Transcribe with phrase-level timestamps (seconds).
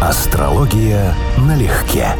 [0.00, 2.14] Астрология налегке.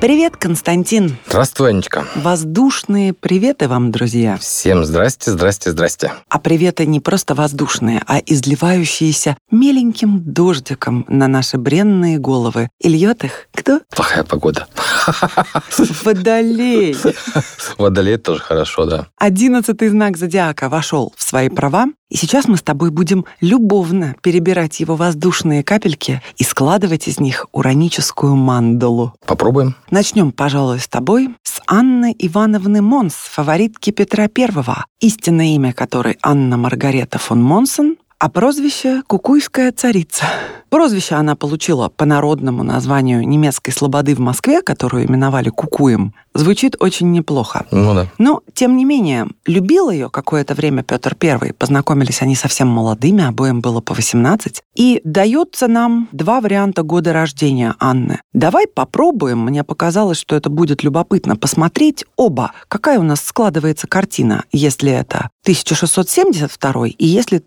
[0.00, 1.16] Привет, Константин.
[1.26, 2.04] Здравствуй, Анечка.
[2.14, 4.36] Воздушные приветы вам, друзья.
[4.36, 6.12] Всем здрасте, здрасте, здрасте.
[6.28, 12.68] А приветы не просто воздушные, а изливающиеся меленьким дождиком на наши бренные головы.
[12.80, 13.80] И льет их кто?
[13.90, 14.66] Плохая погода.
[16.04, 16.96] Водолей.
[17.78, 19.06] Водолей тоже хорошо, да.
[19.18, 24.78] Одиннадцатый знак зодиака вошел в свои права, и сейчас мы с тобой будем любовно перебирать
[24.78, 29.14] его воздушные капельки и складывать из них ураническую мандалу.
[29.26, 29.74] Попробуем.
[29.94, 36.56] Начнем, пожалуй, с тобой, с Анны Ивановны Монс, фаворитки Петра Первого, истинное имя которой Анна
[36.56, 40.24] Маргарета фон Монсон, а прозвище «Кукуйская царица».
[40.70, 46.14] Прозвище она получила по народному названию немецкой слободы в Москве, которую именовали Кукуем.
[46.34, 47.64] Звучит очень неплохо.
[47.70, 48.08] Ну да.
[48.18, 51.52] Но, тем не менее, любил ее какое-то время Петр I.
[51.52, 54.62] Познакомились они совсем молодыми, обоим было по 18.
[54.74, 58.20] И дается нам два варианта года рождения Анны.
[58.32, 64.42] Давай попробуем, мне показалось, что это будет любопытно, посмотреть оба, какая у нас складывается картина,
[64.50, 67.38] если это 1672 и если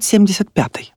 [0.00, 0.93] 1675.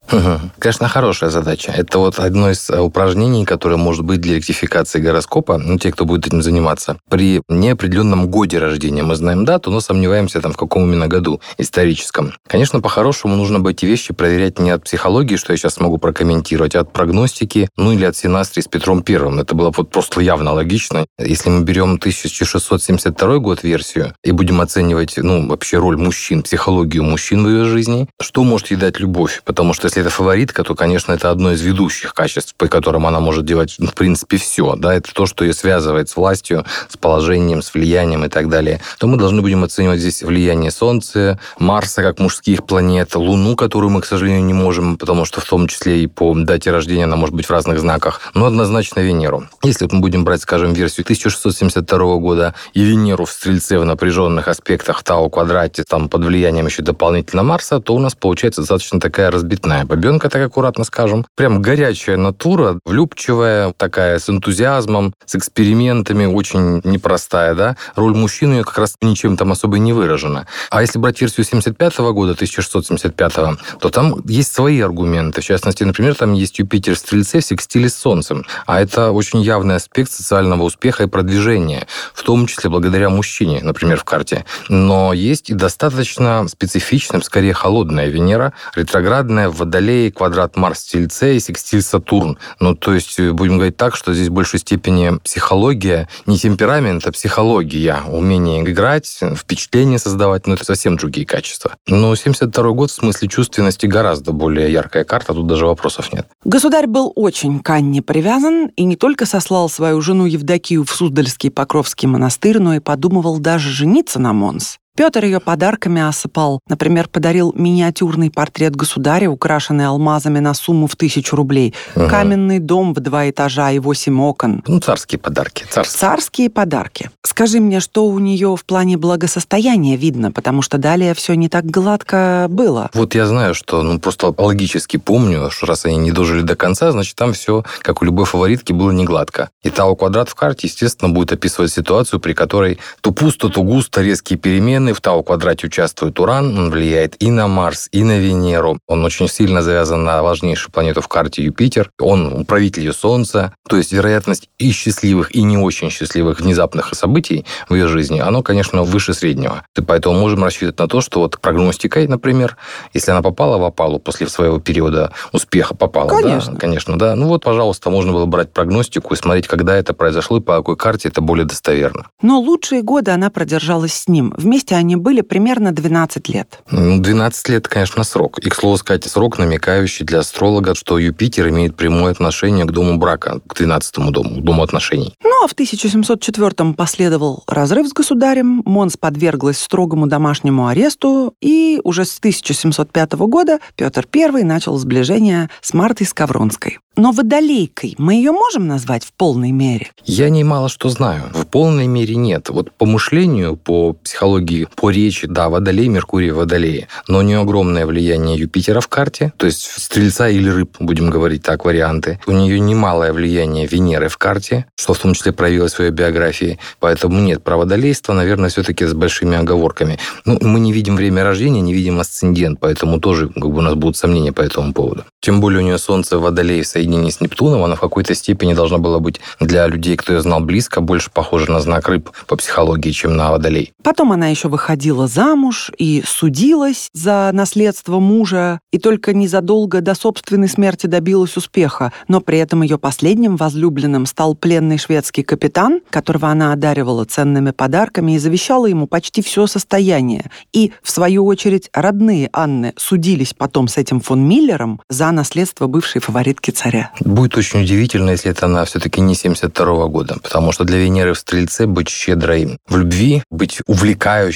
[0.59, 1.71] Конечно, хорошая задача.
[1.71, 6.05] Это вот одно из э, упражнений, которое может быть для ректификации гороскопа, ну, те, кто
[6.05, 9.03] будет этим заниматься, при неопределенном годе рождения.
[9.03, 12.33] Мы знаем дату, но сомневаемся, там, в каком именно году историческом.
[12.47, 16.75] Конечно, по-хорошему нужно бы эти вещи проверять не от психологии, что я сейчас могу прокомментировать,
[16.75, 19.39] а от прогностики, ну или от синастрии с Петром Первым.
[19.39, 21.05] Это было вот просто явно логично.
[21.19, 27.43] Если мы берем 1672 год версию и будем оценивать, ну, вообще роль мужчин, психологию мужчин
[27.43, 29.41] в ее жизни, что может ей дать любовь?
[29.45, 33.19] Потому что если это фаворитка, то, конечно, это одно из ведущих качеств, по которым она
[33.19, 34.75] может делать, ну, в принципе, все.
[34.75, 34.93] Да?
[34.93, 38.81] Это то, что ее связывает с властью, с положением, с влиянием и так далее.
[38.99, 44.01] То мы должны будем оценивать здесь влияние Солнца, Марса как мужских планет, Луну, которую мы,
[44.01, 47.35] к сожалению, не можем, потому что в том числе и по дате рождения она может
[47.35, 49.47] быть в разных знаках, но однозначно Венеру.
[49.63, 54.99] Если мы будем брать, скажем, версию 1672 года и Венеру в Стрельце в напряженных аспектах
[54.99, 59.85] в Тау-квадрате, там под влиянием еще дополнительно Марса, то у нас получается достаточно такая разбитная
[59.87, 61.25] бабенка, так аккуратно скажем.
[61.35, 67.77] Прям горячая натура, влюбчивая, такая с энтузиазмом, с экспериментами, очень непростая, да.
[67.95, 70.47] Роль мужчины как раз ничем там особо не выражена.
[70.69, 73.33] А если брать версию 75 года, 1675,
[73.79, 75.41] то там есть свои аргументы.
[75.41, 78.45] В частности, например, там есть Юпитер в Стрельце в секстиле с Солнцем.
[78.65, 83.99] А это очень явный аспект социального успеха и продвижения, в том числе благодаря мужчине, например,
[83.99, 84.45] в карте.
[84.69, 91.83] Но есть и достаточно специфичным, скорее холодная Венера, ретроградная в Водолее, квадрат Марс-Тельце и секстиль
[91.83, 92.39] Сатурн.
[92.59, 97.11] Ну, то есть, будем говорить так, что здесь в большей степени психология, не темперамент, а
[97.11, 101.75] психология, умение играть, впечатление создавать, ну, это совсем другие качества.
[101.85, 106.27] Но 72 год в смысле чувственности гораздо более яркая карта, тут даже вопросов нет.
[106.43, 111.51] Государь был очень к Анне привязан и не только сослал свою жену Евдокию в Суздальский
[111.51, 114.79] Покровский монастырь, но и подумывал даже жениться на Монс.
[114.97, 116.59] Петр ее подарками осыпал.
[116.67, 121.75] Например, подарил миниатюрный портрет государя, украшенный алмазами на сумму в тысячу рублей.
[121.95, 122.07] Угу.
[122.07, 124.63] Каменный дом в два этажа и восемь окон.
[124.65, 125.65] Ну, царские подарки.
[125.69, 125.99] Царские.
[125.99, 127.11] царские подарки.
[127.21, 131.65] Скажи мне, что у нее в плане благосостояния видно, потому что далее все не так
[131.65, 132.89] гладко было.
[132.95, 136.91] Вот я знаю, что, ну, просто логически помню, что раз они не дожили до конца,
[136.91, 139.51] значит, там все, как у любой фаворитки, было не гладко.
[139.61, 144.01] И Тау квадрат в карте, естественно, будет описывать ситуацию, при которой то пусто, то густо,
[144.01, 148.79] резкие перемены, Стороны в Тау-квадрате участвует Уран, он влияет и на Марс, и на Венеру.
[148.87, 151.91] Он очень сильно завязан на важнейшую планету в карте Юпитер.
[151.99, 153.53] Он управитель ее Солнца.
[153.67, 158.43] То есть вероятность и счастливых, и не очень счастливых внезапных событий в ее жизни, оно,
[158.43, 159.63] конечно, выше среднего.
[159.77, 162.55] И поэтому можем рассчитывать на то, что вот прогностикой, например,
[162.93, 166.53] если она попала в опалу после своего периода успеха, попала, конечно.
[166.53, 167.15] да, конечно, да.
[167.15, 170.77] Ну вот, пожалуйста, можно было брать прогностику и смотреть, когда это произошло и по какой
[170.77, 172.07] карте это более достоверно.
[172.21, 174.33] Но лучшие годы она продержалась с ним.
[174.37, 176.59] Вместе они были примерно 12 лет.
[176.71, 178.39] Ну, 12 лет, конечно, срок.
[178.39, 182.97] И, к слову сказать, срок, намекающий для астролога, что Юпитер имеет прямое отношение к дому
[182.97, 185.13] брака, к 12 дому, дому отношений.
[185.23, 192.05] Ну, а в 1704-м последовал разрыв с государем, Монс подверглась строгому домашнему аресту, и уже
[192.05, 196.79] с 1705 года Петр I начал сближение с Мартой Скавронской.
[196.97, 199.91] Но водолейкой мы ее можем назвать в полной мере?
[200.03, 201.25] Я не мало что знаю.
[201.31, 202.49] В полной мере нет.
[202.49, 206.87] Вот по мышлению, по психологии По речи, да, Водолей, Меркурий, Водолей.
[207.07, 211.43] Но у нее огромное влияние Юпитера в карте, то есть Стрельца или Рыб, будем говорить
[211.43, 212.19] так, варианты.
[212.27, 216.59] У нее немалое влияние Венеры в карте, что в том числе проявилось в ее биографии.
[216.79, 219.99] Поэтому нет, про Водолейство, наверное, все-таки с большими оговорками.
[220.25, 223.75] Ну, мы не видим время рождения, не видим асцендент, поэтому тоже как бы, у нас
[223.75, 225.03] будут сомнения по этому поводу.
[225.19, 228.53] Тем более у нее Солнце в Водолее в соединении с Нептуном, она в какой-то степени
[228.53, 232.35] должна была быть для людей, кто ее знал близко, больше похожа на знак рыб по
[232.35, 233.73] психологии, чем на Водолей.
[233.83, 240.47] Потом она еще выходила замуж и судилась за наследство мужа, и только незадолго до собственной
[240.47, 246.53] смерти добилась успеха, но при этом ее последним возлюбленным стал пленный шведский капитан, которого она
[246.53, 250.29] одаривала ценными подарками и завещала ему почти все состояние.
[250.53, 256.01] И, в свою очередь, родные Анны судились потом с этим фон Миллером за наследство бывшей
[256.01, 256.91] фаворитки царя.
[256.99, 261.19] Будет очень удивительно, если это она все-таки не 72 года, потому что для Венеры в
[261.19, 263.61] Стрельце быть щедрой в любви, быть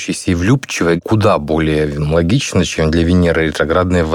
[0.01, 4.09] увлекающейся и влюбчивой куда более логично, чем для Венеры ретроградной в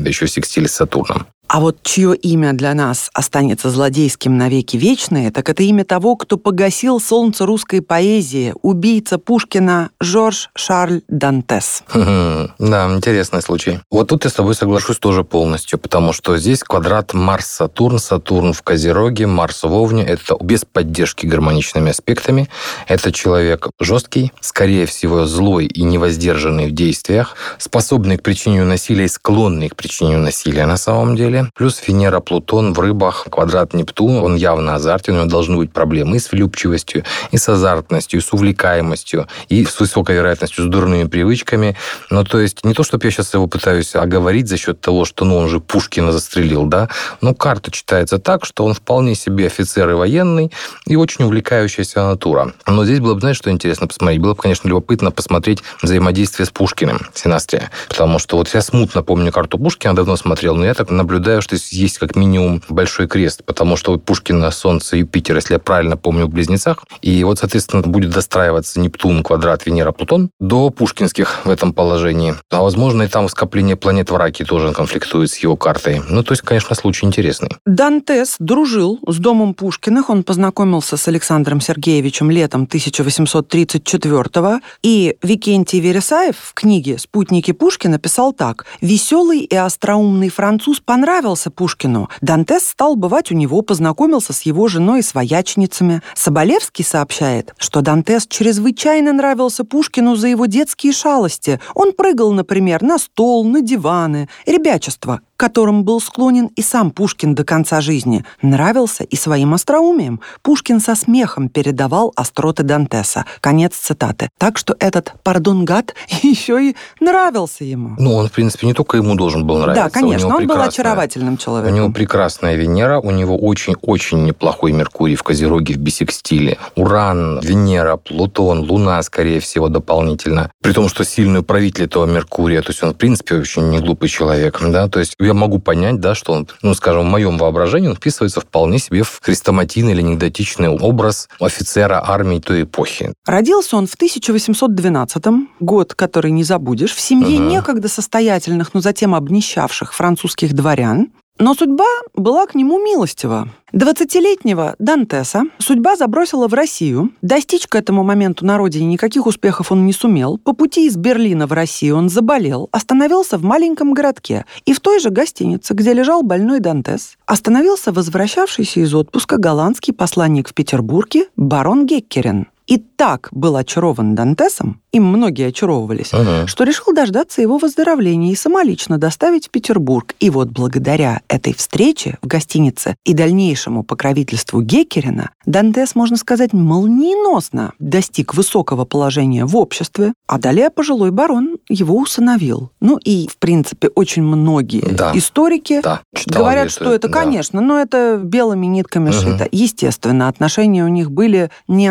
[0.00, 1.26] да еще в с Сатурном.
[1.52, 6.36] А вот чье имя для нас останется злодейским навеки вечное, так это имя того, кто
[6.36, 11.82] погасил солнце русской поэзии, убийца Пушкина Жорж Шарль Дантес.
[11.92, 13.80] Да, интересный случай.
[13.90, 18.62] Вот тут я с тобой соглашусь тоже полностью, потому что здесь квадрат Марс-Сатурн, Сатурн в
[18.62, 20.04] Козероге, Марс в Овне.
[20.04, 22.48] Это без поддержки гармоничными аспектами.
[22.86, 29.08] Это человек жесткий, скорее всего, злой и невоздержанный в действиях, способный к причинению насилия и
[29.08, 34.36] склонный к причинению насилия на самом деле Плюс Венера, Плутон в рыбах, квадрат Нептуна, он
[34.36, 38.32] явно азартен, у него должны быть проблемы и с влюбчивостью, и с азартностью, и с
[38.32, 41.76] увлекаемостью, и с высокой вероятностью с дурными привычками.
[42.10, 45.24] Ну, то есть не то, чтобы я сейчас его пытаюсь оговорить за счет того, что
[45.24, 46.88] ну, он же Пушкина застрелил, да,
[47.20, 50.52] но карта читается так, что он вполне себе офицер и военный,
[50.86, 52.52] и очень увлекающаяся натура.
[52.66, 54.20] Но здесь было бы, знаешь, что интересно посмотреть?
[54.20, 57.70] Было бы, конечно, любопытно посмотреть взаимодействие с Пушкиным, Синастрия.
[57.88, 61.42] Потому что вот я смутно помню карту Пушкина, давно смотрел, но я так наблюдаю утверждаю,
[61.42, 65.96] что есть как минимум большой крест, потому что у Пушкина Солнце, Юпитер, если я правильно
[65.96, 66.84] помню, в Близнецах.
[67.02, 72.34] И вот, соответственно, будет достраиваться Нептун, квадрат, Венера, Плутон до пушкинских в этом положении.
[72.50, 76.02] А, возможно, и там скопление планет в Раке тоже конфликтует с его картой.
[76.08, 77.50] Ну, то есть, конечно, случай интересный.
[77.66, 80.10] Дантес дружил с домом Пушкиных.
[80.10, 88.32] Он познакомился с Александром Сергеевичем летом 1834 И Викентий Вересаев в книге «Спутники Пушкина» писал
[88.32, 88.66] так.
[88.80, 92.08] «Веселый и остроумный француз понравился понравился Пушкину.
[92.20, 96.02] Дантес стал бывать у него, познакомился с его женой и своячницами.
[96.14, 101.58] Соболевский сообщает, что Дантес чрезвычайно нравился Пушкину за его детские шалости.
[101.74, 104.28] Он прыгал, например, на стол, на диваны.
[104.46, 110.20] Ребячество, которым был склонен и сам Пушкин до конца жизни, нравился и своим остроумием.
[110.42, 113.24] Пушкин со смехом передавал остроты Дантеса.
[113.40, 114.28] Конец цитаты.
[114.36, 117.96] Так что этот, пардон, гад еще и нравился ему.
[117.98, 119.84] Ну, он, в принципе, не только ему должен был нравиться.
[119.84, 121.72] Да, конечно, он был очаровательным человеком.
[121.72, 126.58] У него прекрасная Венера, у него очень-очень неплохой Меркурий в Козероге, в бисекстиле.
[126.76, 130.50] Уран, Венера, Плутон, Луна, скорее всего, дополнительно.
[130.60, 134.10] При том, что сильный правитель этого Меркурия, то есть он, в принципе, очень не глупый
[134.10, 137.88] человек, да, то есть я могу понять, да, что он, ну, скажем, в моем воображении
[137.88, 143.12] он вписывается вполне себе в хрестоматийный или анекдотичный образ офицера армии той эпохи.
[143.26, 145.24] Родился он в 1812
[145.60, 147.48] год, который не забудешь, в семье угу.
[147.48, 151.08] некогда состоятельных, но затем обнищавших французских дворян.
[151.40, 153.48] Но судьба была к нему милостива.
[153.72, 157.12] Двадцатилетнего Дантеса судьба забросила в Россию.
[157.22, 160.36] Достичь к этому моменту на родине никаких успехов он не сумел.
[160.36, 164.44] По пути из Берлина в Россию он заболел, остановился в маленьком городке.
[164.66, 170.50] И в той же гостинице, где лежал больной Дантес, остановился возвращавшийся из отпуска голландский посланник
[170.50, 176.46] в Петербурге барон Геккерен и так был очарован Дантесом, им многие очаровывались, ага.
[176.46, 180.14] что решил дождаться его выздоровления и самолично доставить в Петербург.
[180.20, 187.72] И вот благодаря этой встрече в гостинице и дальнейшему покровительству Геккерина Дантес, можно сказать, молниеносно
[187.78, 192.70] достиг высокого положения в обществе, а далее пожилой барон его усыновил.
[192.80, 195.12] Ну и, в принципе, очень многие да.
[195.14, 196.02] историки да.
[196.26, 197.14] говорят, это, что это, да.
[197.20, 199.18] конечно, но это белыми нитками угу.
[199.18, 199.48] шито.
[199.50, 201.88] Естественно, отношения у них были не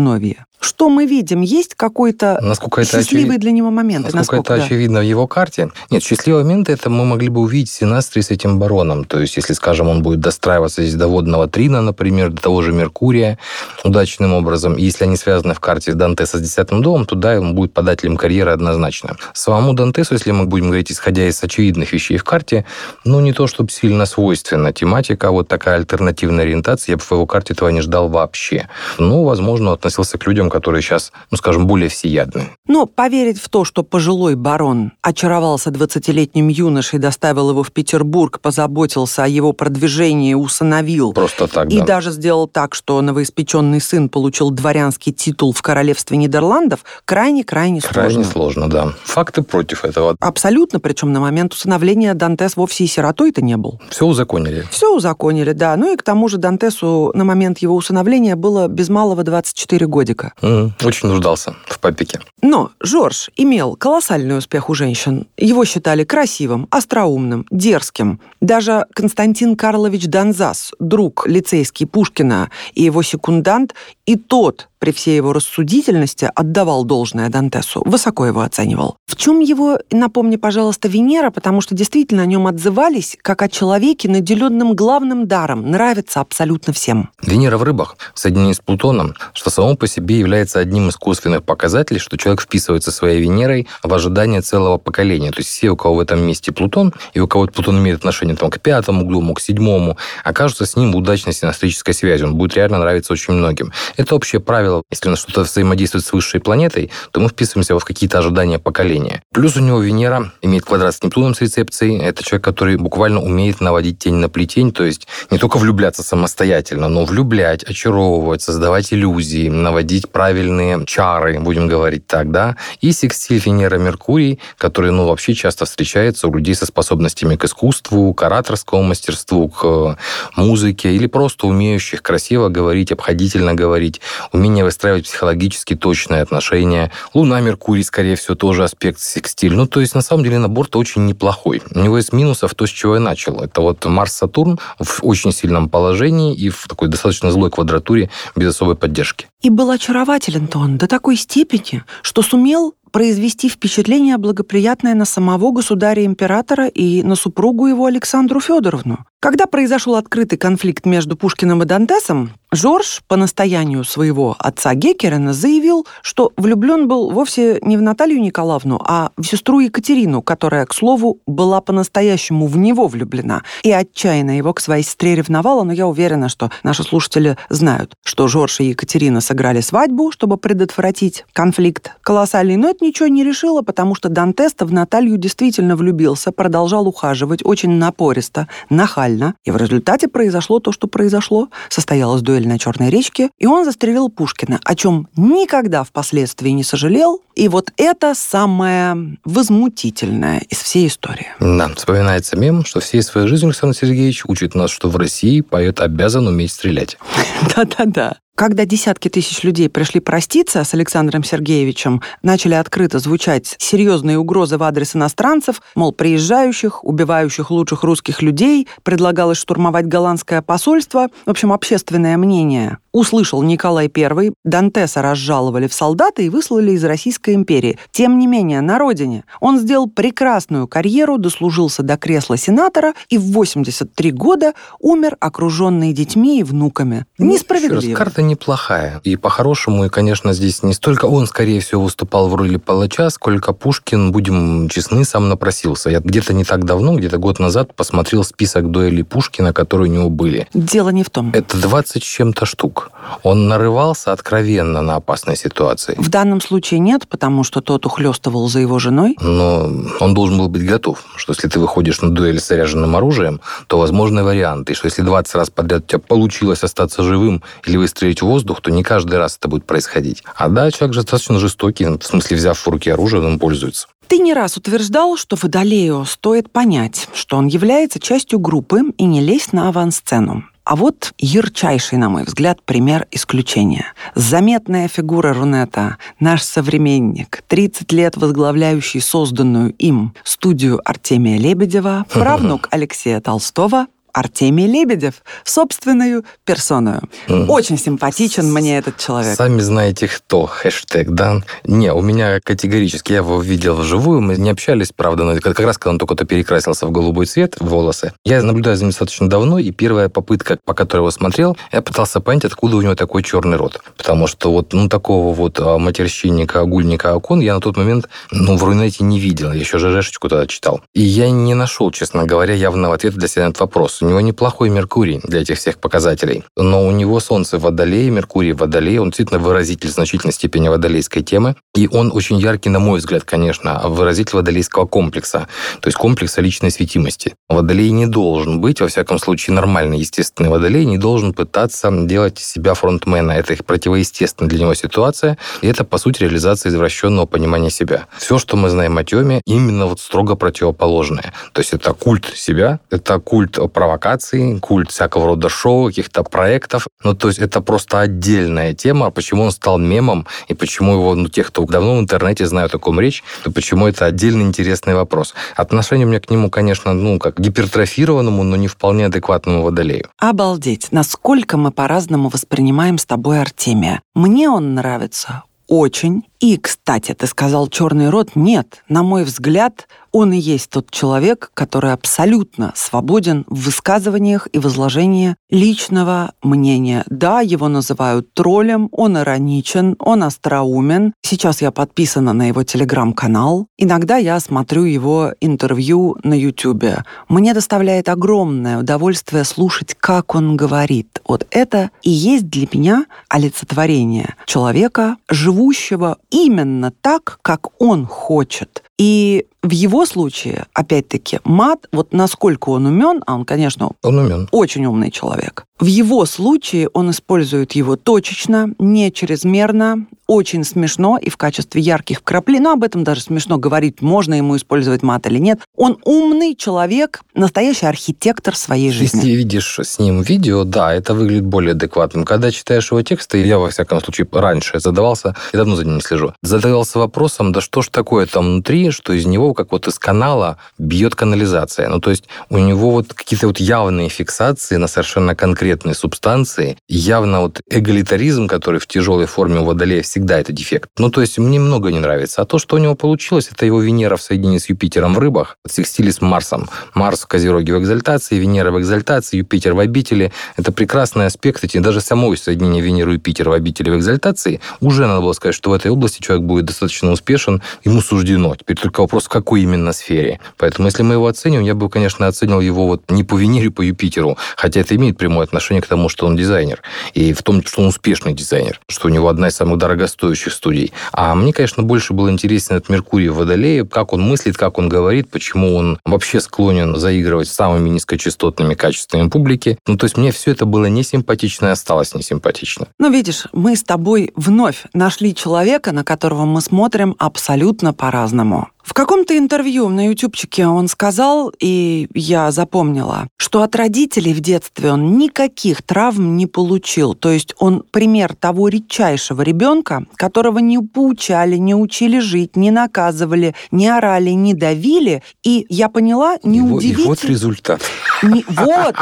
[0.00, 0.46] отцовско-сыновья.
[0.60, 1.40] Что мы видим?
[1.40, 3.40] Есть какой-то насколько счастливый очевид...
[3.40, 4.04] для него момент?
[4.04, 4.66] Насколько, насколько это да?
[4.66, 5.70] очевидно в его карте?
[5.88, 9.06] Нет, счастливый момент это мы могли бы увидеть Синастри с этим бароном.
[9.06, 12.72] То есть, если, скажем, он будет достраиваться здесь до водного трина, например, до того же
[12.72, 13.38] Меркурия
[13.84, 14.74] удачным образом.
[14.74, 18.18] И если они связаны в карте Дантеса с десятым домом, то да, он будет подателем
[18.18, 19.16] карьеры однозначно.
[19.32, 22.66] Самому Дантесу, если мы будем говорить, исходя из очевидных вещей в карте,
[23.04, 27.10] ну, не то, чтобы сильно свойственна тематика, а вот такая альтернативная ориентация, я бы в
[27.12, 28.68] его карте этого не ждал вообще.
[28.98, 32.50] Ну, возможно, относился к людям, которые сейчас, ну, скажем, более всеядны.
[32.66, 39.24] Но поверить в то, что пожилой барон очаровался 20-летним юношей, доставил его в Петербург, позаботился
[39.24, 41.12] о его продвижении, усыновил.
[41.12, 41.84] Просто так, И да.
[41.86, 48.32] даже сделал так, что новоиспеченный сын получил дворянский титул в королевстве Нидерландов, крайне-крайне Крайне сложно.
[48.32, 48.92] сложно, да.
[49.04, 50.16] Факты против этого.
[50.20, 53.80] Абсолютно, причем на момент усыновления Дантес вовсе и сиротой-то не был.
[53.90, 54.66] Все узаконили.
[54.70, 55.76] Все узаконили, да.
[55.76, 60.32] Ну и к тому же Дантесу на момент его усыновления было без малого 24 годика.
[60.42, 62.20] Очень нуждался в папике.
[62.40, 65.26] Но Жорж имел колоссальный успех у женщин.
[65.36, 68.20] Его считали красивым, остроумным, дерзким.
[68.40, 73.74] Даже Константин Карлович Донзас, друг лицейский Пушкина и его секундант,
[74.06, 78.96] и тот при всей его рассудительности отдавал должное Дантесу, высоко его оценивал.
[79.06, 84.08] В чем его, напомни, пожалуйста, Венера, потому что действительно о нем отзывались как о человеке,
[84.08, 87.10] наделенном главным даром, нравится абсолютно всем.
[87.22, 91.44] Венера в рыбах в соединении с Плутоном, что само по себе является одним из косвенных
[91.44, 95.30] показателей, что человек вписывается своей Венерой в ожидание целого поколения.
[95.30, 98.36] То есть все, у кого в этом месте Плутон, и у кого Плутон имеет отношение
[98.36, 102.22] там, к пятому углу, к седьмому, окажутся с ним в удачной синастрической связи.
[102.24, 103.72] Он будет реально нравиться очень многим.
[103.98, 104.69] Это общее правило.
[104.90, 109.22] Если у нас что-то взаимодействует с высшей планетой, то мы вписываемся в какие-то ожидания поколения.
[109.32, 111.98] Плюс у него Венера имеет квадрат с Нептуном с рецепцией.
[111.98, 116.88] Это человек, который буквально умеет наводить тень на плетень, то есть не только влюбляться самостоятельно,
[116.88, 122.56] но влюблять, очаровывать, создавать иллюзии, наводить правильные чары, будем говорить так, да.
[122.80, 128.22] И секстиль Венера-Меркурий, который, ну, вообще часто встречается у людей со способностями к искусству, к
[128.22, 129.96] ораторскому мастерству, к
[130.36, 134.00] музыке, или просто умеющих красиво говорить, обходительно говорить,
[134.32, 136.90] умение выстраивать психологически точные отношения.
[137.14, 139.54] Луна, Меркурий, скорее всего, тоже аспект секстиль.
[139.54, 141.62] Ну, то есть, на самом деле, набор-то очень неплохой.
[141.74, 143.40] У него из минусов то, с чего я начал.
[143.40, 148.76] Это вот Марс-Сатурн в очень сильном положении и в такой достаточно злой квадратуре без особой
[148.76, 149.26] поддержки.
[149.42, 156.66] И был очарователен-то он до такой степени, что сумел произвести впечатление благоприятное на самого государя-императора
[156.66, 159.04] и на супругу его Александру Федоровну.
[159.20, 165.86] Когда произошел открытый конфликт между Пушкиным и Дантесом, Жорж по настоянию своего отца Геккерена заявил,
[166.02, 171.20] что влюблен был вовсе не в Наталью Николаевну, а в сестру Екатерину, которая, к слову,
[171.28, 173.44] была по-настоящему в него влюблена.
[173.62, 178.26] И отчаянно его к своей сестре ревновала, но я уверена, что наши слушатели знают, что
[178.26, 181.92] Жорж и Екатерина сыграли свадьбу, чтобы предотвратить конфликт.
[182.00, 187.44] Колоссальный, но это ничего не решило, потому что Дантеста в Наталью действительно влюбился, продолжал ухаживать
[187.44, 191.48] очень напористо, нахально, и в результате произошло то, что произошло.
[191.68, 197.20] Состоялась дуэль на Черной речке, и он застрелил Пушкина, о чем никогда впоследствии не сожалел.
[197.34, 201.28] И вот это самое возмутительное из всей истории.
[201.38, 205.80] Да, вспоминается мем, что всей своей жизнью Александр Сергеевич учит нас, что в России поэт
[205.80, 206.98] обязан уметь стрелять.
[207.56, 208.16] Да-да-да.
[208.40, 214.62] Когда десятки тысяч людей пришли проститься с Александром Сергеевичем, начали открыто звучать серьезные угрозы в
[214.62, 221.08] адрес иностранцев, мол, приезжающих, убивающих лучших русских людей, предлагалось штурмовать голландское посольство.
[221.26, 227.34] В общем, общественное мнение услышал Николай I, Дантеса разжаловали в солдаты и выслали из Российской
[227.34, 227.78] империи.
[227.90, 233.32] Тем не менее, на родине он сделал прекрасную карьеру, дослужился до кресла сенатора и в
[233.32, 237.06] 83 года умер, окруженный детьми и внуками.
[237.18, 237.80] Ну, Несправедливо.
[237.80, 239.00] Раз, карта неплохая.
[239.04, 243.52] И по-хорошему, и, конечно, здесь не столько он, скорее всего, выступал в роли палача, сколько
[243.52, 245.90] Пушкин, будем честны, сам напросился.
[245.90, 250.10] Я где-то не так давно, где-то год назад, посмотрел список дуэлей Пушкина, которые у него
[250.10, 250.48] были.
[250.54, 251.30] Дело не в том.
[251.34, 252.79] Это 20 с чем-то штук.
[253.22, 255.94] Он нарывался откровенно на опасной ситуации.
[255.98, 259.16] В данном случае нет, потому что тот ухлёстывал за его женой.
[259.20, 259.70] Но
[260.00, 263.78] он должен был быть готов, что если ты выходишь на дуэль с заряженным оружием, то
[263.78, 268.26] возможны варианты, что если 20 раз подряд у тебя получилось остаться живым или выстрелить в
[268.26, 270.22] воздух, то не каждый раз это будет происходить.
[270.36, 273.86] А да, человек же достаточно жестокий, в смысле, взяв в руки оружие, он пользуется.
[274.10, 279.20] Ты не раз утверждал, что Водолею стоит понять, что он является частью группы и не
[279.20, 280.44] лезть на авансцену.
[280.70, 283.86] А вот ярчайший, на мой взгляд, пример исключения.
[284.14, 293.20] Заметная фигура Рунета, наш современник, 30 лет возглавляющий созданную им студию Артемия Лебедева, правнук Алексея
[293.20, 297.02] Толстого, Артемий Лебедев, собственную персоную.
[297.28, 299.36] Очень симпатичен мне этот человек.
[299.36, 301.42] Сами знаете кто, хэштег, да?
[301.64, 305.78] Не, у меня категорически, я его видел вживую, мы не общались, правда, но как раз
[305.78, 308.12] когда он только-то перекрасился в голубой цвет, волосы.
[308.24, 312.20] Я наблюдаю за ним достаточно давно, и первая попытка, по которой его смотрел, я пытался
[312.20, 313.80] понять, откуда у него такой черный рот.
[313.96, 318.56] Потому что вот, ну, такого вот а, матерщинника, огульника окон я на тот момент, ну,
[318.56, 319.52] в Рунете не видел.
[319.52, 320.80] Я еще ЖЖшечку тогда читал.
[320.94, 323.99] И я не нашел, честно говоря, явного ответа для себя на этот вопрос.
[324.02, 326.44] У него неплохой Меркурий для этих всех показателей.
[326.56, 329.00] Но у него Солнце в Водолее, Меркурий в Водолее.
[329.00, 331.56] Он действительно выразитель в значительной степени водолейской темы.
[331.74, 335.48] И он очень яркий, на мой взгляд, конечно, выразитель водолейского комплекса.
[335.80, 337.34] То есть комплекса личной светимости.
[337.48, 342.74] Водолей не должен быть, во всяком случае, нормальный, естественный водолей не должен пытаться делать себя
[342.74, 343.32] фронтмена.
[343.32, 345.36] Это их противоестественная для него ситуация.
[345.60, 348.06] И это, по сути, реализация извращенного понимания себя.
[348.18, 351.32] Все, что мы знаем о теме, именно вот строго противоположное.
[351.52, 353.58] То есть это культ себя, это культ
[353.90, 356.86] провокаций, культ всякого рода шоу, каких-то проектов.
[357.02, 361.28] Ну, то есть это просто отдельная тема, почему он стал мемом и почему его, ну,
[361.28, 365.34] те, кто давно в интернете знают, о ком речь, то почему это отдельно интересный вопрос.
[365.56, 370.08] Отношение у меня к нему, конечно, ну, как гипертрофированному, но не вполне адекватному водолею.
[370.18, 374.02] Обалдеть, насколько мы по-разному воспринимаем с тобой Артемия.
[374.14, 376.29] Мне он нравится очень.
[376.40, 378.30] И, кстати, ты сказал черный рот.
[378.34, 384.58] Нет, на мой взгляд, он и есть тот человек, который абсолютно свободен в высказываниях и
[384.58, 387.04] возложении личного мнения.
[387.08, 391.12] Да, его называют троллем, он ироничен, он остроумен.
[391.22, 393.66] Сейчас я подписана на его телеграм-канал.
[393.78, 397.04] Иногда я смотрю его интервью на ютюбе.
[397.28, 401.20] Мне доставляет огромное удовольствие слушать, как он говорит.
[401.26, 408.82] Вот это и есть для меня олицетворение человека, живущего именно так, как он хочет.
[408.98, 414.48] И в его случае, опять-таки, мат, вот насколько он умен, а он, конечно, он умен.
[414.52, 421.28] очень умный человек, в его случае он использует его точечно, не чрезмерно, очень смешно и
[421.28, 425.38] в качестве ярких вкраплений, но об этом даже смешно говорить, можно ему использовать мат или
[425.38, 425.58] нет.
[425.76, 429.18] Он умный человек, настоящий архитектор своей жизни.
[429.18, 432.24] Если видишь с ним видео, да, это выглядит более адекватным.
[432.24, 436.00] Когда читаешь его тексты, я, во всяком случае, раньше задавался, я давно за ним не
[436.00, 439.98] слежу, задавался вопросом, да что ж такое там внутри, что из него, как вот из
[439.98, 441.88] канала, бьет канализация.
[441.88, 447.40] Ну, то есть у него вот какие-то вот явные фиксации на совершенно конкретные субстанции, явно
[447.40, 450.90] вот эгалитаризм, который в тяжелой форме у Водолея всегда всегда это дефект.
[450.98, 452.42] Ну, то есть мне много не нравится.
[452.42, 455.56] А то, что у него получилось, это его Венера в соединении с Юпитером в рыбах,
[455.66, 456.68] секстили с Марсом.
[456.92, 460.30] Марс в Козероге в экзальтации, Венера в экзальтации, Юпитер в обители.
[460.58, 461.64] Это прекрасный аспект.
[461.64, 465.54] Эти, даже само соединение Венеры и Юпитера в обители в экзальтации уже надо было сказать,
[465.54, 468.54] что в этой области человек будет достаточно успешен, ему суждено.
[468.54, 470.40] Теперь только вопрос, в какой именно сфере.
[470.58, 473.80] Поэтому, если мы его оценим, я бы, конечно, оценил его вот не по Венере, по
[473.80, 476.82] Юпитеру, хотя это имеет прямое отношение к тому, что он дизайнер.
[477.14, 480.52] И в том, что он успешный дизайнер, что у него одна из самых дорогостоящих дорогостоящих
[480.52, 480.92] студий.
[481.12, 484.88] А мне, конечно, больше был интересен этот Меркурий в Водолее, как он мыслит, как он
[484.88, 489.78] говорит, почему он вообще склонен заигрывать с самыми низкочастотными качествами публики.
[489.86, 492.86] Ну, то есть мне все это было не симпатично и осталось не симпатично.
[492.98, 498.68] Ну, видишь, мы с тобой вновь нашли человека, на которого мы смотрим абсолютно по-разному.
[498.82, 504.92] В каком-то интервью на ютубчике он сказал, и я запомнила, что от родителей в детстве
[504.92, 507.14] он никаких травм не получил.
[507.14, 513.54] То есть он пример того редчайшего ребенка, которого не поучали, не учили жить, не наказывали,
[513.70, 515.22] не орали, не давили.
[515.42, 517.04] И я поняла, неудивительно...
[517.04, 517.82] И вот результат.
[518.22, 518.96] Не, вот.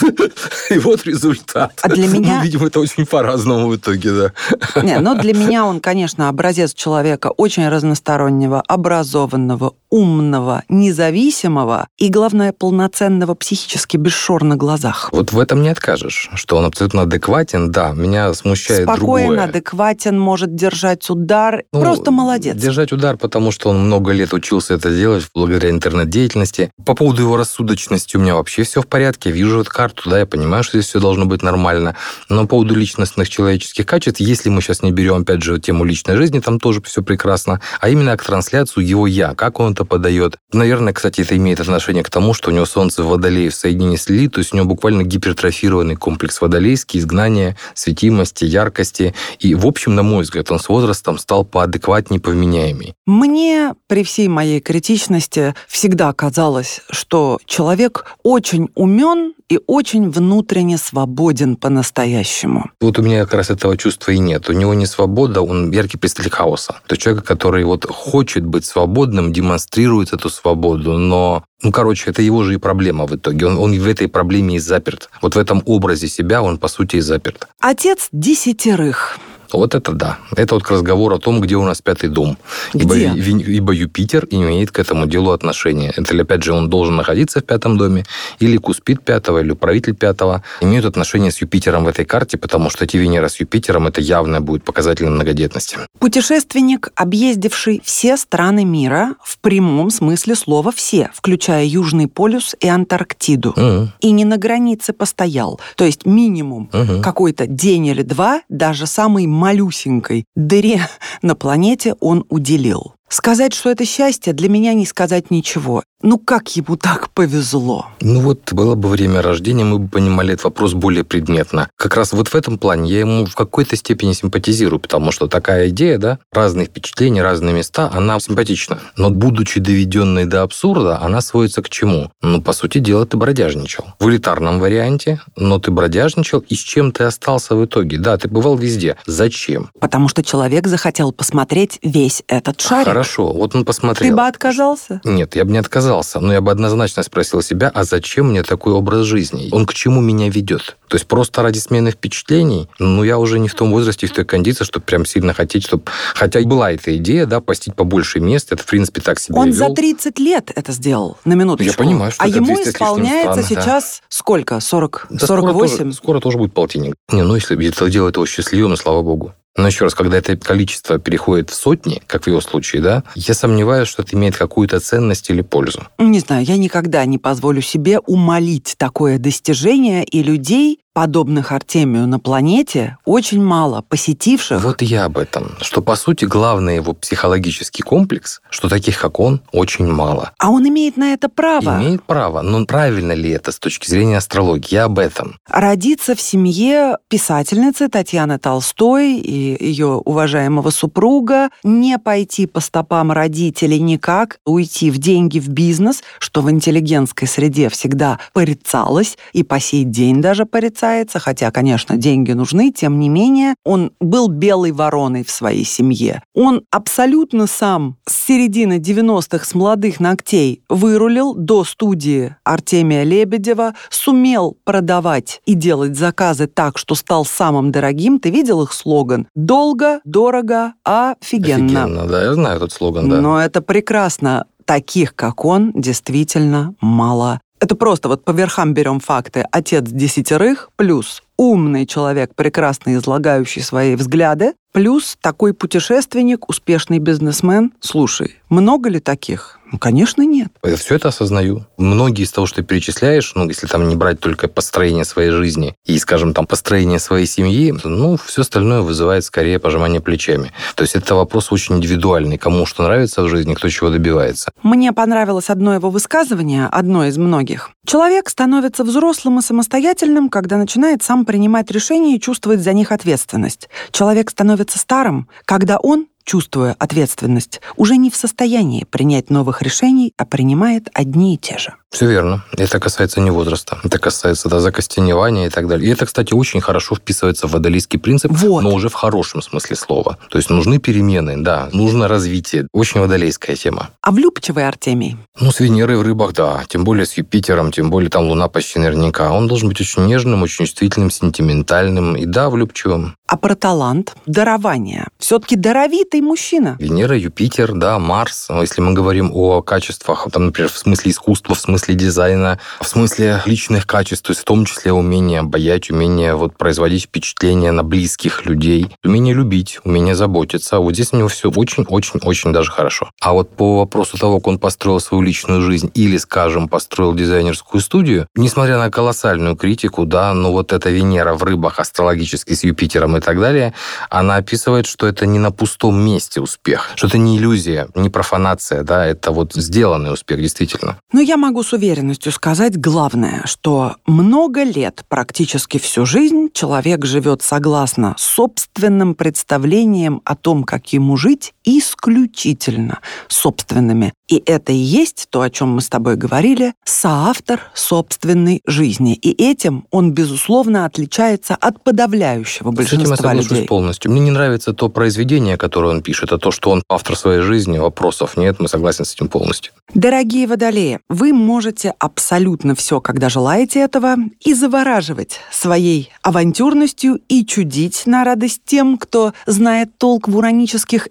[0.70, 1.78] И вот результат.
[1.82, 2.38] А для меня...
[2.38, 4.82] Ну, видимо, это очень по-разному в итоге, да.
[4.82, 12.08] Не, но для меня он, конечно, образец человека очень разностороннего, образованного, образованного, умного, независимого и,
[12.10, 15.08] главное, полноценного психически без шор на глазах.
[15.12, 17.72] Вот в этом не откажешь, что он абсолютно адекватен.
[17.72, 19.44] Да, меня смущает Спокоен, другое.
[19.44, 21.64] адекватен, может держать удар.
[21.72, 22.56] Ну, Просто молодец.
[22.56, 26.70] Держать удар, потому что он много лет учился это делать благодаря интернет-деятельности.
[26.86, 29.32] По поводу его рассудочности у меня вообще все в порядке.
[29.32, 31.96] Вижу эту карту, да, я понимаю, что здесь все должно быть нормально.
[32.28, 36.16] Но по поводу личностных человеческих качеств, если мы сейчас не берем, опять же, тему личной
[36.16, 40.36] жизни, там тоже все прекрасно, а именно к трансляцию его я, как он это подает.
[40.52, 43.96] Наверное, кстати, это имеет отношение к тому, что у него Солнце в Водолее в соединении
[43.96, 49.14] с Ли, то есть у него буквально гипертрофированный комплекс водолейский, изгнания, светимости, яркости.
[49.38, 52.94] И, в общем, на мой взгляд, он с возрастом стал поадекватнее, повменяемый.
[53.06, 61.56] Мне при всей моей критичности всегда казалось, что человек очень умен и очень внутренне свободен
[61.56, 62.70] по-настоящему.
[62.80, 64.48] Вот у меня как раз этого чувства и нет.
[64.48, 66.74] У него не свобода, он яркий представитель хаоса.
[66.86, 68.89] То есть человек, который вот хочет быть свободным,
[69.32, 73.46] демонстрирует эту свободу, но ну, короче, это его же и проблема в итоге.
[73.46, 75.10] Он, он в этой проблеме и заперт.
[75.20, 77.46] Вот в этом образе себя он, по сути, и заперт.
[77.60, 79.18] Отец десятерых.
[79.52, 80.18] Вот это да.
[80.36, 82.36] Это вот к разговору о том, где у нас пятый дом.
[82.74, 85.92] Ибо, ибо Юпитер имеет к этому делу отношение.
[85.96, 88.04] Это, опять же, он должен находиться в пятом доме,
[88.38, 92.84] или Куспит пятого, или управитель пятого имеют отношение с Юпитером в этой карте, потому что
[92.84, 95.78] эти Венера с Юпитером, это явно будет показателем многодетности.
[95.98, 103.54] Путешественник, объездивший все страны мира, в прямом смысле слова все, включая Южный полюс и Антарктиду.
[103.56, 103.92] Мгм.
[104.00, 105.60] И не на границе постоял.
[105.76, 107.02] То есть минимум Мгм.
[107.02, 110.80] какой-то день или два даже самой малюсенькой дыре
[111.22, 112.94] на планете он уделил.
[113.12, 115.82] Сказать, что это счастье, для меня не сказать ничего.
[116.02, 117.88] Ну как ему так повезло?
[118.00, 121.68] Ну вот было бы время рождения, мы бы понимали этот вопрос более предметно.
[121.76, 125.68] Как раз вот в этом плане я ему в какой-то степени симпатизирую, потому что такая
[125.68, 128.78] идея, да, разные впечатления, разные места, она симпатична.
[128.96, 132.10] Но будучи доведенной до абсурда, она сводится к чему?
[132.22, 133.84] Ну, по сути дела, ты бродяжничал.
[133.98, 137.98] В элитарном варианте, но ты бродяжничал, и с чем ты остался в итоге?
[137.98, 138.96] Да, ты бывал везде.
[139.04, 139.70] Зачем?
[139.78, 142.99] Потому что человек захотел посмотреть весь этот шарик.
[143.00, 144.10] Хорошо, вот он посмотрел.
[144.10, 145.00] Ты бы отказался?
[145.04, 148.74] Нет, я бы не отказался, но я бы однозначно спросил себя, а зачем мне такой
[148.74, 149.48] образ жизни?
[149.52, 150.76] Он к чему меня ведет?
[150.86, 152.68] То есть просто ради смены впечатлений?
[152.78, 155.84] Ну, я уже не в том возрасте, в той кондиции, чтобы прям сильно хотеть, чтобы...
[156.14, 159.46] Хотя и была эта идея, да, постить побольше мест, это, в принципе, так себе Он
[159.46, 159.68] вел.
[159.70, 161.82] за 30 лет это сделал, на минуточку.
[161.82, 163.62] Я понимаю, что А ему 200 с лишним исполняется стран, да.
[163.62, 164.60] сейчас сколько?
[164.60, 165.06] 40?
[165.08, 165.78] Да скоро 48?
[165.78, 166.94] тоже, скоро тоже будет полтинник.
[167.10, 169.32] Не, ну, если это делает его счастливым, слава богу.
[169.56, 173.34] Но еще раз, когда это количество переходит в сотни, как в его случае, да, я
[173.34, 175.86] сомневаюсь, что это имеет какую-то ценность или пользу.
[175.98, 182.18] Не знаю, я никогда не позволю себе умолить такое достижение, и людей, подобных Артемию на
[182.18, 184.62] планете, очень мало, посетивших.
[184.62, 185.56] Вот я об этом.
[185.60, 190.32] Что, по сути, главный его психологический комплекс, что таких, как он, очень мало.
[190.38, 191.78] А он имеет на это право.
[191.80, 192.42] Имеет право.
[192.42, 194.74] Но правильно ли это с точки зрения астрологии?
[194.74, 195.36] Я об этом.
[195.48, 203.80] Родиться в семье писательницы Татьяны Толстой и ее уважаемого супруга, не пойти по стопам родителей
[203.80, 209.84] никак, уйти в деньги, в бизнес, что в интеллигентской среде всегда порицалось и по сей
[209.84, 210.46] день даже
[210.80, 216.22] порицается, хотя, конечно, деньги нужны, тем не менее, он был белой вороной в своей семье.
[216.34, 224.56] Он абсолютно сам с середины 90-х с молодых ногтей вырулил до студии Артемия Лебедева, сумел
[224.64, 228.18] продавать и делать заказы так, что стал самым дорогим.
[228.18, 229.26] Ты видел их слоган?
[229.34, 231.84] Долго, дорого, офигенно.
[231.84, 233.20] Офигенно, да, я знаю этот слоган, да.
[233.20, 234.46] Но это прекрасно.
[234.66, 237.40] Таких, как он, действительно мало.
[237.60, 239.44] Это просто вот по верхам берем факты.
[239.52, 247.72] Отец десятерых плюс умный человек, прекрасно излагающий свои взгляды, плюс такой путешественник, успешный бизнесмен.
[247.80, 249.60] Слушай, много ли таких?
[249.72, 250.48] Ну, конечно, нет.
[250.64, 251.64] Я все это осознаю.
[251.76, 255.76] Многие из того, что ты перечисляешь, ну, если там не брать только построение своей жизни
[255.84, 260.52] и, скажем, там, построение своей семьи, ну, все остальное вызывает скорее пожимание плечами.
[260.74, 262.36] То есть это вопрос очень индивидуальный.
[262.36, 264.50] Кому что нравится в жизни, кто чего добивается.
[264.64, 267.70] Мне понравилось одно его высказывание, одно из многих.
[267.86, 273.68] Человек становится взрослым и самостоятельным, когда начинает сам принимать решения и чувствовать за них ответственность.
[273.92, 280.24] Человек становится старым, когда он чувствуя ответственность, уже не в состоянии принять новых решений, а
[280.24, 281.74] принимает одни и те же.
[281.90, 282.44] Все верно.
[282.56, 283.80] Это касается не возраста.
[283.82, 285.88] Это касается да, закостеневания и так далее.
[285.88, 288.62] И это, кстати, очень хорошо вписывается в водолийский принцип, Вот.
[288.62, 290.16] но уже в хорошем смысле слова.
[290.28, 292.68] То есть нужны перемены, да, нужно развитие.
[292.72, 293.90] Очень водолейская тема.
[294.02, 295.16] А влюбчивый Артемий?
[295.40, 296.62] Ну, с Венерой в рыбах, да.
[296.68, 299.32] Тем более с Юпитером, тем более там Луна почти наверняка.
[299.32, 303.16] Он должен быть очень нежным, очень чувствительным, сентиментальным и, да, влюбчивым.
[303.26, 305.08] А про талант, дарование.
[305.18, 306.76] Все-таки даровитый мужчина.
[306.78, 308.48] Венера, Юпитер, да, Марс.
[308.50, 313.42] Если мы говорим о качествах, там, например, в смысле искусства, в смысле дизайна, в смысле
[313.44, 318.46] личных качеств, то есть в том числе умение обаять, умение вот производить впечатление на близких
[318.46, 320.78] людей, умение любить, умение заботиться.
[320.78, 323.10] Вот здесь у него все очень-очень-очень даже хорошо.
[323.20, 327.80] А вот по вопросу того, как он построил свою личную жизнь или, скажем, построил дизайнерскую
[327.80, 333.16] студию, несмотря на колоссальную критику, да, но вот эта Венера в рыбах астрологически с Юпитером
[333.16, 333.74] и так далее,
[334.08, 338.82] она описывает, что это не на пустом месте успех, что это не иллюзия, не профанация,
[338.82, 340.98] да, это вот сделанный успех, действительно.
[341.12, 347.42] Но я могу с уверенностью сказать главное, что много лет, практически всю жизнь, человек живет
[347.42, 354.12] согласно собственным представлениям о том, как ему жить исключительно собственными.
[354.28, 359.14] И это и есть то, о чем мы с тобой говорили, соавтор собственной жизни.
[359.14, 363.66] И этим он, безусловно, отличается от подавляющего большинства С этим я соглашусь людей.
[363.66, 364.10] полностью.
[364.12, 367.78] Мне не нравится то произведение, которое он пишет, а то, что он автор своей жизни,
[367.78, 369.72] вопросов нет, мы согласен с этим полностью.
[369.94, 378.04] Дорогие водолеи, вы можете абсолютно все, когда желаете этого, и завораживать своей авантюрностью и чудить
[378.06, 381.08] на радость тем, кто знает толк в уранических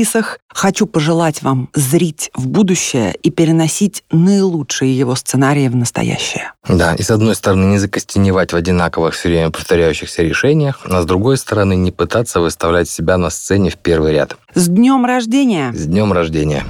[0.00, 0.38] экзерсисах.
[0.52, 6.52] Хочу пожелать вам зрить в будущее и переносить наилучшие его сценарии в настоящее.
[6.68, 11.06] Да, и с одной стороны не закостеневать в одинаковых все время повторяющихся решениях, а с
[11.06, 14.36] другой стороны не пытаться выставлять себя на сцене в первый ряд.
[14.54, 15.72] С днем рождения!
[15.72, 16.64] С днем рождения!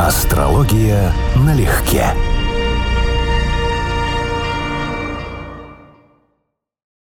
[0.00, 2.14] Астрология налегке.